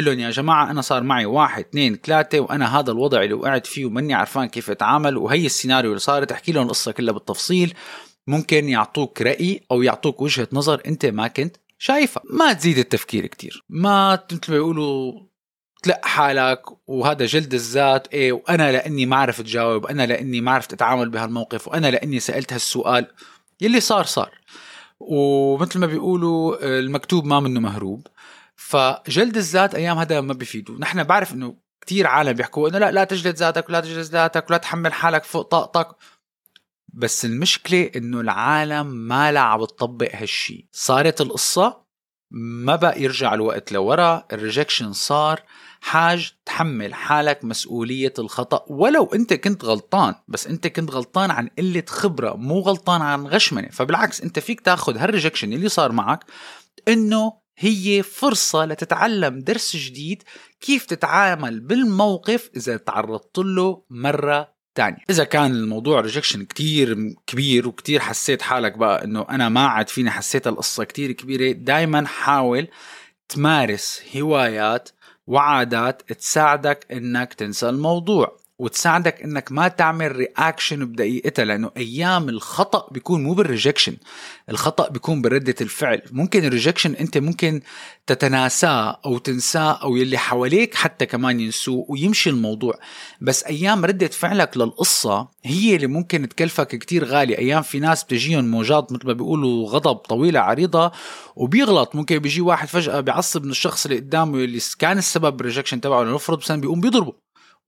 لهم 0.00 0.20
يا 0.20 0.30
جماعة 0.30 0.70
أنا 0.70 0.80
صار 0.80 1.02
معي 1.02 1.26
واحد 1.26 1.64
اثنين 1.64 1.96
ثلاثة 2.04 2.40
وأنا 2.40 2.80
هذا 2.80 2.92
الوضع 2.92 3.22
اللي 3.22 3.34
وقعت 3.34 3.66
فيه 3.66 3.84
وماني 3.84 4.14
عرفان 4.14 4.48
كيف 4.48 4.70
أتعامل 4.70 5.16
وهي 5.16 5.46
السيناريو 5.46 5.90
اللي 5.90 6.00
صارت. 6.00 6.32
أحكي 6.32 6.52
لهم 6.52 6.64
القصة 6.64 6.92
كلها 6.92 7.12
بالتفصيل. 7.12 7.74
ممكن 8.26 8.68
يعطوك 8.68 9.22
رأي 9.22 9.60
أو 9.70 9.82
يعطوك 9.82 10.22
وجهة 10.22 10.48
نظر 10.52 10.82
أنت 10.86 11.06
ما 11.06 11.28
كنت 11.28 11.56
شايفها. 11.78 12.22
ما 12.30 12.52
تزيد 12.52 12.78
التفكير 12.78 13.26
كتير. 13.26 13.64
ما 13.68 14.12
مثل 14.32 14.40
ما 14.48 14.56
بيقولوا 14.56 15.12
تلق 15.82 16.04
حالك 16.04 16.62
وهذا 16.86 17.26
جلد 17.26 17.54
الذات 17.54 18.08
إيه 18.08 18.32
وأنا 18.32 18.72
لأني 18.72 19.06
ما 19.06 19.16
عرفت 19.16 19.44
جاوب 19.44 19.86
أنا 19.86 20.06
لأني 20.06 20.40
ما 20.40 20.50
عرفت 20.50 20.72
أتعامل 20.72 21.08
بهالموقف 21.08 21.68
وأنا 21.68 21.90
لأني 21.90 22.20
سألت 22.20 22.52
هالسؤال. 22.52 23.06
يلي 23.60 23.80
صار 23.80 24.04
صار. 24.04 24.30
ومثل 25.00 25.78
ما 25.78 25.86
بيقولوا 25.86 26.56
المكتوب 26.78 27.24
ما 27.24 27.40
منه 27.40 27.60
مهروب. 27.60 28.06
فجلد 28.56 29.36
الذات 29.36 29.74
أيام 29.74 29.98
هذا 29.98 30.20
ما 30.20 30.34
بيفيد 30.34 30.70
ونحن 30.70 31.02
بعرف 31.02 31.32
إنه 31.32 31.56
كتير 31.80 32.06
عالم 32.06 32.32
بيحكوا 32.32 32.68
إنه 32.68 32.78
لا 32.78 32.90
لا 32.90 33.04
تجلد 33.04 33.36
ذاتك 33.36 33.68
ولا 33.68 33.80
تجلد 33.80 34.04
ذاتك 34.04 34.50
ولا 34.50 34.58
تحمل 34.58 34.92
حالك 34.92 35.24
فوق 35.24 35.42
طاقتك. 35.42 35.96
بس 36.92 37.24
المشكلة 37.24 37.90
إنه 37.96 38.20
العالم 38.20 38.86
ما 38.86 39.32
لا 39.32 39.40
عم 39.40 39.64
تطبق 39.64 40.10
هالشي. 40.14 40.68
صارت 40.72 41.20
القصة 41.20 41.84
ما 42.30 42.76
بقى 42.76 43.02
يرجع 43.02 43.34
الوقت 43.34 43.72
لورا. 43.72 44.26
ال 44.32 44.38
rejection 44.38 44.92
صار 44.92 45.42
حاج 45.80 46.32
تحمل 46.46 46.94
حالك 46.94 47.44
مسؤولية 47.44 48.12
الخطأ. 48.18 48.64
ولو 48.68 49.04
أنت 49.04 49.32
كنت 49.32 49.64
غلطان 49.64 50.14
بس 50.28 50.46
أنت 50.46 50.66
كنت 50.66 50.90
غلطان 50.90 51.30
عن 51.30 51.48
قلة 51.58 51.84
خبرة 51.88 52.34
مو 52.34 52.60
غلطان 52.60 53.02
عن 53.02 53.26
غشمنة. 53.26 53.68
فبالعكس 53.68 54.20
أنت 54.20 54.38
فيك 54.38 54.60
تاخد 54.60 54.98
هال 54.98 55.08
rejection 55.08 55.52
اللي 55.52 55.68
صار 55.68 55.92
معك 55.92 56.24
إنه 56.88 57.43
هي 57.58 58.02
فرصة 58.02 58.64
لتتعلم 58.64 59.38
درس 59.38 59.76
جديد 59.76 60.22
كيف 60.60 60.86
تتعامل 60.86 61.60
بالموقف 61.60 62.50
إذا 62.56 62.76
تعرضت 62.76 63.38
له 63.38 63.82
مرة 63.90 64.54
تانية. 64.74 64.98
إذا 65.10 65.24
كان 65.24 65.50
الموضوع 65.50 66.00
rejection 66.00 66.44
كتير 66.44 67.14
كبير 67.26 67.68
وكتير 67.68 68.00
حسيت 68.00 68.42
حالك 68.42 68.78
بقى 68.78 69.04
إنه 69.04 69.26
أنا 69.30 69.48
ما 69.48 69.66
عاد 69.66 69.88
فيني 69.88 70.10
حسيت 70.10 70.46
القصة 70.46 70.84
كتير 70.84 71.12
كبيرة 71.12 71.52
دايما 71.52 72.06
حاول 72.06 72.68
تمارس 73.28 74.02
هوايات 74.16 74.88
وعادات 75.26 76.12
تساعدك 76.12 76.86
إنك 76.92 77.34
تنسى 77.34 77.68
الموضوع. 77.68 78.43
وتساعدك 78.58 79.22
إنك 79.22 79.52
ما 79.52 79.68
تعمل 79.68 80.16
reaction 80.16 80.84
بدقيقتها 80.84 81.44
لأنه 81.44 81.70
أيام 81.76 82.28
الخطأ 82.28 82.88
بيكون 82.92 83.22
مو 83.22 83.34
بال 83.34 83.45
rejection 83.45 83.96
الخطأ 84.50 84.88
بيكون 84.88 85.22
بردة 85.22 85.54
الفعل. 85.60 86.02
ممكن 86.12 86.44
ال 86.44 86.49
rejection 86.49 86.94
أنت 86.94 87.18
ممكن 87.18 87.60
تتناساه 88.06 89.00
أو 89.06 89.18
تنساه 89.18 89.72
أو 89.72 89.96
يلي 89.96 90.18
حواليك 90.18 90.74
حتى 90.74 91.06
كمان 91.06 91.40
ينسوه 91.40 91.86
ويمشي 91.88 92.30
الموضوع. 92.30 92.74
بس 93.20 93.44
أيام 93.44 93.84
ردة 93.84 94.06
فعلك 94.06 94.56
للقصة 94.56 95.28
هي 95.44 95.76
اللي 95.76 95.86
ممكن 95.86 96.28
تكلفك 96.28 96.68
كتير 96.68 97.04
غالي. 97.04 97.38
أيام 97.38 97.62
في 97.62 97.80
ناس 97.80 98.04
بتجيهم 98.04 98.44
موجات 98.44 98.92
مثل 98.92 99.06
ما 99.06 99.12
بيقولوا 99.12 99.68
غضب 99.68 99.96
طويلة 99.96 100.40
عريضة 100.40 100.92
وبيغلط. 101.36 101.94
ممكن 101.94 102.18
بيجي 102.18 102.40
واحد 102.40 102.68
فجأة 102.68 103.00
بيعصب 103.00 103.44
من 103.44 103.50
الشخص 103.50 103.86
اللي 103.86 103.98
قدامه 103.98 104.38
اللي 104.38 104.60
كان 104.78 104.98
السبب 104.98 105.36
بال 105.36 105.44
rejection 105.44 105.80
تبعه 105.80 106.02
لنفرض 106.02 106.38
مثلا 106.38 106.60
بيقوم 106.60 106.80
بيضربه. 106.80 107.12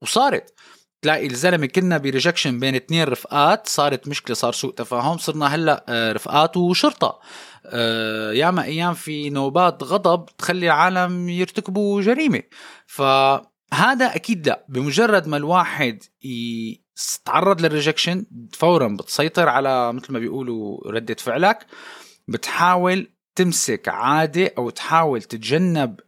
وصارت. 0.01 0.53
تلاقي 1.01 1.27
الزلمة 1.27 1.65
كنا 1.65 1.97
ب 1.97 2.03
rejection 2.03 2.59
بين 2.59 2.75
اثنين 2.75 3.03
رفقات 3.03 3.67
صارت 3.67 4.07
مشكلة 4.07 4.35
صار 4.35 4.53
سوء 4.53 4.73
تفاهم 4.73 5.17
صرنا 5.17 5.45
هلأ 5.45 5.85
آه، 5.89 6.11
رفقات 6.11 6.57
وشرطة. 6.57 7.19
آه، 7.65 8.31
ياما 8.31 8.63
أيام 8.63 8.93
في 8.93 9.29
نوبات 9.29 9.83
غضب 9.83 10.25
تخلي 10.37 10.65
العالم 10.65 11.29
يرتكبوا 11.29 12.01
جريمة. 12.01 12.43
فهذا 12.87 14.15
أكيد 14.15 14.47
لا. 14.47 14.65
بمجرد 14.69 15.27
ما 15.27 15.37
الواحد 15.37 16.03
يتعرض 16.23 17.61
لل 17.61 17.73
rejection 17.73 18.25
فورا 18.53 18.87
بتسيطر 18.87 19.49
على 19.49 19.93
مثل 19.93 20.13
ما 20.13 20.19
بيقولوا 20.19 20.91
ردة 20.91 21.15
فعلك. 21.19 21.65
بتحاول 22.27 23.11
تمسك 23.35 23.87
عادة 23.87 24.51
أو 24.57 24.69
تحاول 24.69 25.21
تتجنب 25.21 25.99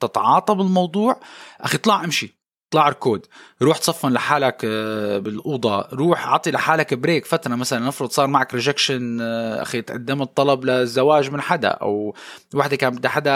تتعاطى 0.00 0.54
بالموضوع. 0.54 1.20
أخي 1.60 1.76
اطلع 1.76 2.04
امشي. 2.04 2.43
اطلع 2.74 2.86
اركض 2.86 3.20
روح 3.62 3.78
تصفن 3.78 4.12
لحالك 4.12 4.60
آه، 4.64 5.18
بالأوضة. 5.18 5.88
روح 5.92 6.26
اعطي 6.26 6.50
لحالك 6.50 6.94
break 6.94 7.26
فترة 7.26 7.54
مثلا 7.54 7.86
نفرض 7.86 8.10
صار 8.10 8.26
معك 8.26 8.54
rejection 8.54 9.18
آه، 9.20 9.62
أخي 9.62 9.82
تقدمت 9.82 10.36
طلب 10.36 10.64
للزواج 10.64 11.30
من 11.30 11.40
حدا 11.40 11.68
أو 11.68 12.14
وحدة 12.54 12.76
كان 12.76 12.94
بدها 12.94 13.10
حدا 13.10 13.32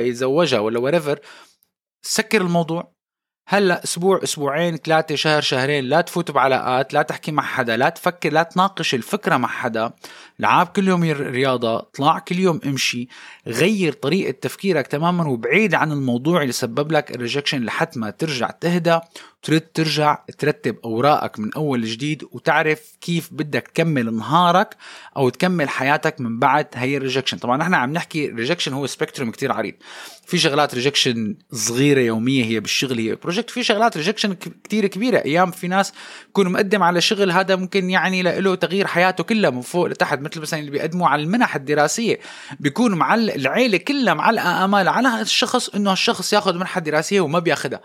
يتزوجها 0.00 0.58
ولا 0.58 0.78
وريفر 0.78 1.18
سكر 2.02 2.40
الموضوع. 2.40 2.92
هلأ 3.48 3.84
أسبوع 3.84 4.20
أسبوعين 4.22 4.76
ثلاثة 4.76 5.14
شهر 5.14 5.40
شهرين 5.42 5.84
لا 5.84 6.00
تفوت 6.00 6.30
بعلاقات 6.30 6.94
لا 6.94 7.02
تحكي 7.02 7.32
مع 7.32 7.42
حدا 7.42 7.76
لا 7.76 7.88
تفكر 7.88 8.32
لا 8.32 8.42
تناقش 8.42 8.94
الفكرة 8.94 9.36
مع 9.36 9.48
حدا. 9.48 9.92
لعاب 10.40 10.66
كل 10.66 10.88
يوم 10.88 11.02
رياضة 11.04 11.80
طلع 11.80 12.18
كل 12.18 12.38
يوم 12.38 12.60
امشي 12.66 13.08
غير 13.46 13.92
طريقة 13.92 14.30
تفكيرك 14.30 14.86
تماما 14.86 15.28
وبعيد 15.28 15.74
عن 15.74 15.92
الموضوع 15.92 16.42
اللي 16.42 16.52
سبب 16.52 16.92
لك 16.92 17.10
الريجكشن 17.10 17.64
لحد 17.64 17.98
ما 17.98 18.10
ترجع 18.10 18.50
تهدى 18.50 19.00
تريد 19.42 19.60
ترجع 19.60 20.18
ترتب 20.38 20.76
أوراقك 20.84 21.38
من 21.38 21.54
أول 21.54 21.84
جديد 21.84 22.24
وتعرف 22.32 22.96
كيف 23.00 23.28
بدك 23.32 23.68
تكمل 23.74 24.14
نهارك 24.14 24.76
أو 25.16 25.28
تكمل 25.28 25.68
حياتك 25.68 26.20
من 26.20 26.38
بعد 26.38 26.66
هي 26.74 26.96
ال 26.96 27.00
rejection 27.00 27.38
طبعا 27.38 27.56
نحن 27.56 27.74
عم 27.74 27.92
نحكي 27.92 28.26
rejection 28.26 28.72
هو 28.72 28.86
spectrum 28.86 29.30
كتير 29.30 29.52
عريض. 29.52 29.74
في 30.26 30.38
شغلات 30.38 30.74
rejection 30.74 31.36
صغيرة 31.52 32.00
يومية 32.00 32.44
هي 32.44 32.60
بالشغل 32.60 32.98
هي 32.98 33.14
project 33.14 33.50
في 33.50 33.62
شغلات 33.62 33.96
rejection 33.96 34.34
كتير 34.64 34.86
كبيرة. 34.86 35.18
أيام 35.24 35.50
في 35.50 35.68
ناس 35.68 35.92
يكون 36.28 36.52
مقدم 36.52 36.82
على 36.82 37.00
شغل 37.00 37.32
هذا 37.32 37.56
ممكن 37.56 37.90
يعني 37.90 38.22
له 38.22 38.54
تغيير 38.54 38.86
حياته 38.86 39.24
كلها 39.24 39.50
من 39.50 39.60
فوق 39.60 39.86
لتحت. 39.86 40.18
مثل 40.38 40.40
مثلا 40.40 40.60
اللي 40.60 40.70
بيقدموا 40.70 41.08
على 41.08 41.22
المنح 41.22 41.56
الدراسية 41.56 42.20
بيكون 42.60 42.94
معلق 42.94 43.34
العيلة 43.34 43.78
كلها 43.78 44.14
معلقه 44.14 44.64
امال 44.64 44.88
على 44.88 45.20
الشخص 45.20 45.68
إنه 45.68 45.92
الشخص 45.92 46.32
ياخذ 46.32 46.54
منحة 46.54 46.80
دراسية 46.80 47.20
وما 47.20 47.38
بياخذها 47.38 47.80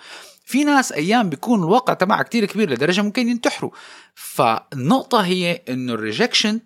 في 0.46 0.64
ناس 0.64 0.92
أيام 0.92 1.30
بيكون 1.30 1.60
الواقع 1.60 1.94
تبعها 1.94 2.24
كتير 2.24 2.46
كبير 2.46 2.70
لدرجة 2.70 3.02
ممكن 3.02 3.30
ينتحروا. 3.30 3.72
فالنقطة 4.16 5.20
هي 5.22 5.62
إنه 5.70 5.94
ال 5.94 6.00
rejection 6.00 6.60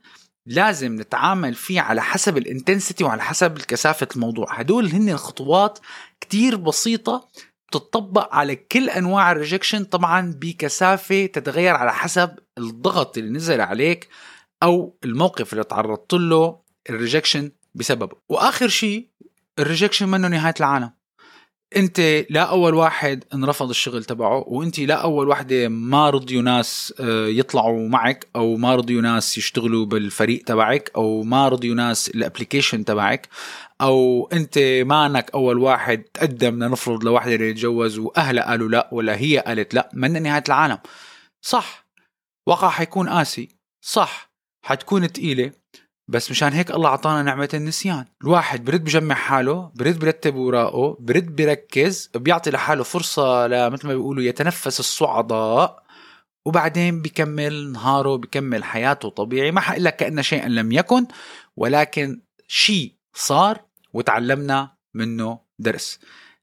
لازم 0.45 0.95
نتعامل 0.95 1.55
فيه 1.55 1.81
على 1.81 2.01
حسب 2.01 2.37
ال 2.37 2.44
intensity 2.44 3.03
وعلى 3.03 3.21
حسب 3.21 3.57
كثافة 3.57 4.07
الموضوع. 4.15 4.59
هدول 4.59 4.87
هن 4.87 5.09
الخطوات 5.09 5.79
كتير 6.21 6.55
بسيطة 6.55 7.27
تطبق 7.71 8.35
على 8.35 8.55
كل 8.55 8.89
أنواع 8.89 9.31
ال 9.31 9.36
rejection 9.36 9.83
طبعا 9.83 10.33
بكثافة 10.41 11.25
تتغير 11.25 11.75
على 11.75 11.93
حسب 11.93 12.29
الضغط 12.57 13.17
اللي 13.17 13.29
نزل 13.31 13.61
عليك 13.61 14.07
أو 14.63 14.97
الموقف 15.03 15.53
اللي 15.53 15.63
تعرضت 15.63 16.13
له 16.13 16.59
ال 16.89 16.95
rejection 16.95 17.51
بسببه. 17.75 18.17
وآخر 18.29 18.67
شيء 18.67 19.07
ال 19.59 19.64
rejection 19.64 20.09
منه 20.09 20.27
نهاية 20.27 20.53
العالم. 20.59 20.91
أنت 21.75 21.99
لا 22.29 22.41
أول 22.41 22.73
واحد 22.73 23.23
انرفض 23.33 23.69
الشغل 23.69 24.03
تبعه 24.03 24.43
وأنت 24.47 24.79
لا 24.79 24.95
أول 24.95 25.27
وحده 25.27 25.67
ما 25.67 26.09
رضيوا 26.09 26.41
ناس 26.41 26.93
آه، 26.99 27.27
يطلعوا 27.27 27.89
معك 27.89 28.27
أو 28.35 28.57
ما 28.57 28.75
رضيوا 28.75 29.01
ناس 29.01 29.37
يشتغلوا 29.37 29.85
بالفريق 29.85 30.43
تبعك 30.43 30.91
أو 30.95 31.23
ما 31.23 31.47
رضيوا 31.47 31.75
ناس 31.75 32.09
ال 32.09 32.15
application 32.15 32.85
تبعك 32.85 33.29
أو 33.81 34.29
أنت 34.33 34.57
ما 34.85 35.05
أنك 35.05 35.31
أول 35.33 35.57
واحد 35.57 36.03
تقدم 36.03 36.63
لنفرض 36.63 37.03
لوحده 37.03 37.31
يتجوز 37.31 37.97
وأهلها 37.97 38.43
قالوا 38.43 38.69
لا 38.69 38.89
ولا 38.91 39.15
هي 39.17 39.37
قالت 39.37 39.73
لا 39.73 39.89
من 39.93 40.23
نهاية 40.23 40.43
العالم. 40.47 40.77
صح. 41.41 41.85
وقع 42.47 42.69
حيكون 42.69 43.09
قاسي. 43.09 43.49
صح. 43.81 44.28
حتكون 44.65 45.07
ثقيله 45.07 45.51
بس 46.07 46.31
مشان 46.31 46.53
هيك 46.53 46.71
الله 46.71 46.89
عطانا 46.89 47.21
نعمة 47.23 47.49
النسيان. 47.53 48.05
الواحد 48.23 48.65
برد 48.65 48.83
بجمع 48.83 49.15
حاله 49.15 49.71
برد 49.75 49.99
برتب 49.99 50.35
وراءه 50.35 50.97
برد 50.99 51.35
بركز 51.35 52.09
بيعطي 52.15 52.49
لحاله 52.51 52.83
فرصة 52.83 53.47
لمثل 53.47 53.87
ما 53.87 53.93
بيقولوا 53.93 54.23
يتنفس 54.23 54.79
الصعداء 54.79 55.83
وبعدين 56.45 57.01
بكمل 57.01 57.71
نهاره 57.71 58.15
بكمل 58.15 58.63
حياته 58.63 59.09
طبيعي. 59.09 59.51
ما 59.51 59.61
حقول 59.61 59.83
لك 59.83 59.95
كأن 59.95 60.23
شيئا 60.23 60.47
لم 60.47 60.71
يكن 60.71 61.05
ولكن 61.57 62.21
شيء 62.47 62.93
صار 63.13 63.61
وتعلمنا 63.93 64.71
منه 64.95 65.39
درس. 65.59 65.99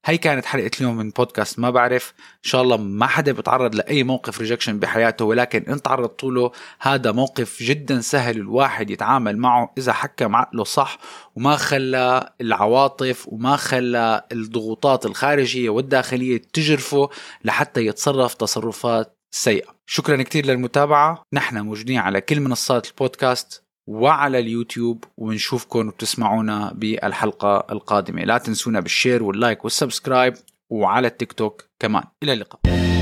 هي 0.07 0.17
كانت 0.17 0.45
حلقة 0.45 0.71
اليوم 0.79 0.97
من 0.97 1.09
بودكاست 1.09 1.59
ما 1.59 1.69
بعرف. 1.69 2.13
إن 2.17 2.49
شاء 2.49 2.61
الله 2.61 2.77
ما 2.77 3.07
حدا 3.07 3.31
بيتعرض 3.31 3.75
لأي 3.75 4.03
موقف 4.03 4.39
rejection 4.39 4.79
بحياته 4.79 5.25
ولكن 5.25 5.65
إن 5.69 5.81
تعرضت 5.81 6.23
له 6.23 6.51
هذا 6.79 7.11
موقف 7.11 7.63
جدا 7.63 8.01
سهل 8.01 8.37
الواحد 8.37 8.89
يتعامل 8.89 9.37
معه 9.37 9.73
إذا 9.77 9.93
حكم 9.93 10.35
عقله 10.35 10.63
صح 10.63 10.97
وما 11.35 11.55
خلى 11.55 12.29
العواطف 12.41 13.27
وما 13.27 13.55
خلى 13.55 14.23
الضغوطات 14.31 15.05
الخارجية 15.05 15.69
والداخلية 15.69 16.41
تجرفه 16.53 17.09
لحتى 17.43 17.85
يتصرف 17.85 18.33
تصرفات 18.33 19.17
سيئة. 19.31 19.75
شكرا 19.85 20.23
كثير 20.23 20.45
للمتابعة. 20.45 21.23
نحن 21.33 21.61
موجودين 21.61 21.97
على 21.97 22.21
كل 22.21 22.39
منصات 22.39 22.87
البودكاست. 22.87 23.66
وعلى 23.87 24.39
اليوتيوب 24.39 25.03
ونشوفكم 25.17 25.87
وبتسمعونا 25.87 26.73
بالحلقة 26.75 27.65
القادمة. 27.71 28.23
لا 28.23 28.37
تنسونا 28.37 28.79
بال 28.79 28.92
share 28.92 29.23
وال 29.23 29.36
like 29.36 29.63
وال 29.63 29.76
subscribe 29.76 30.33
وعلى 30.69 31.07
التيك 31.07 31.33
توك 31.33 31.63
كمان. 31.79 32.03
إلى 32.23 32.33
اللقاء. 32.33 32.96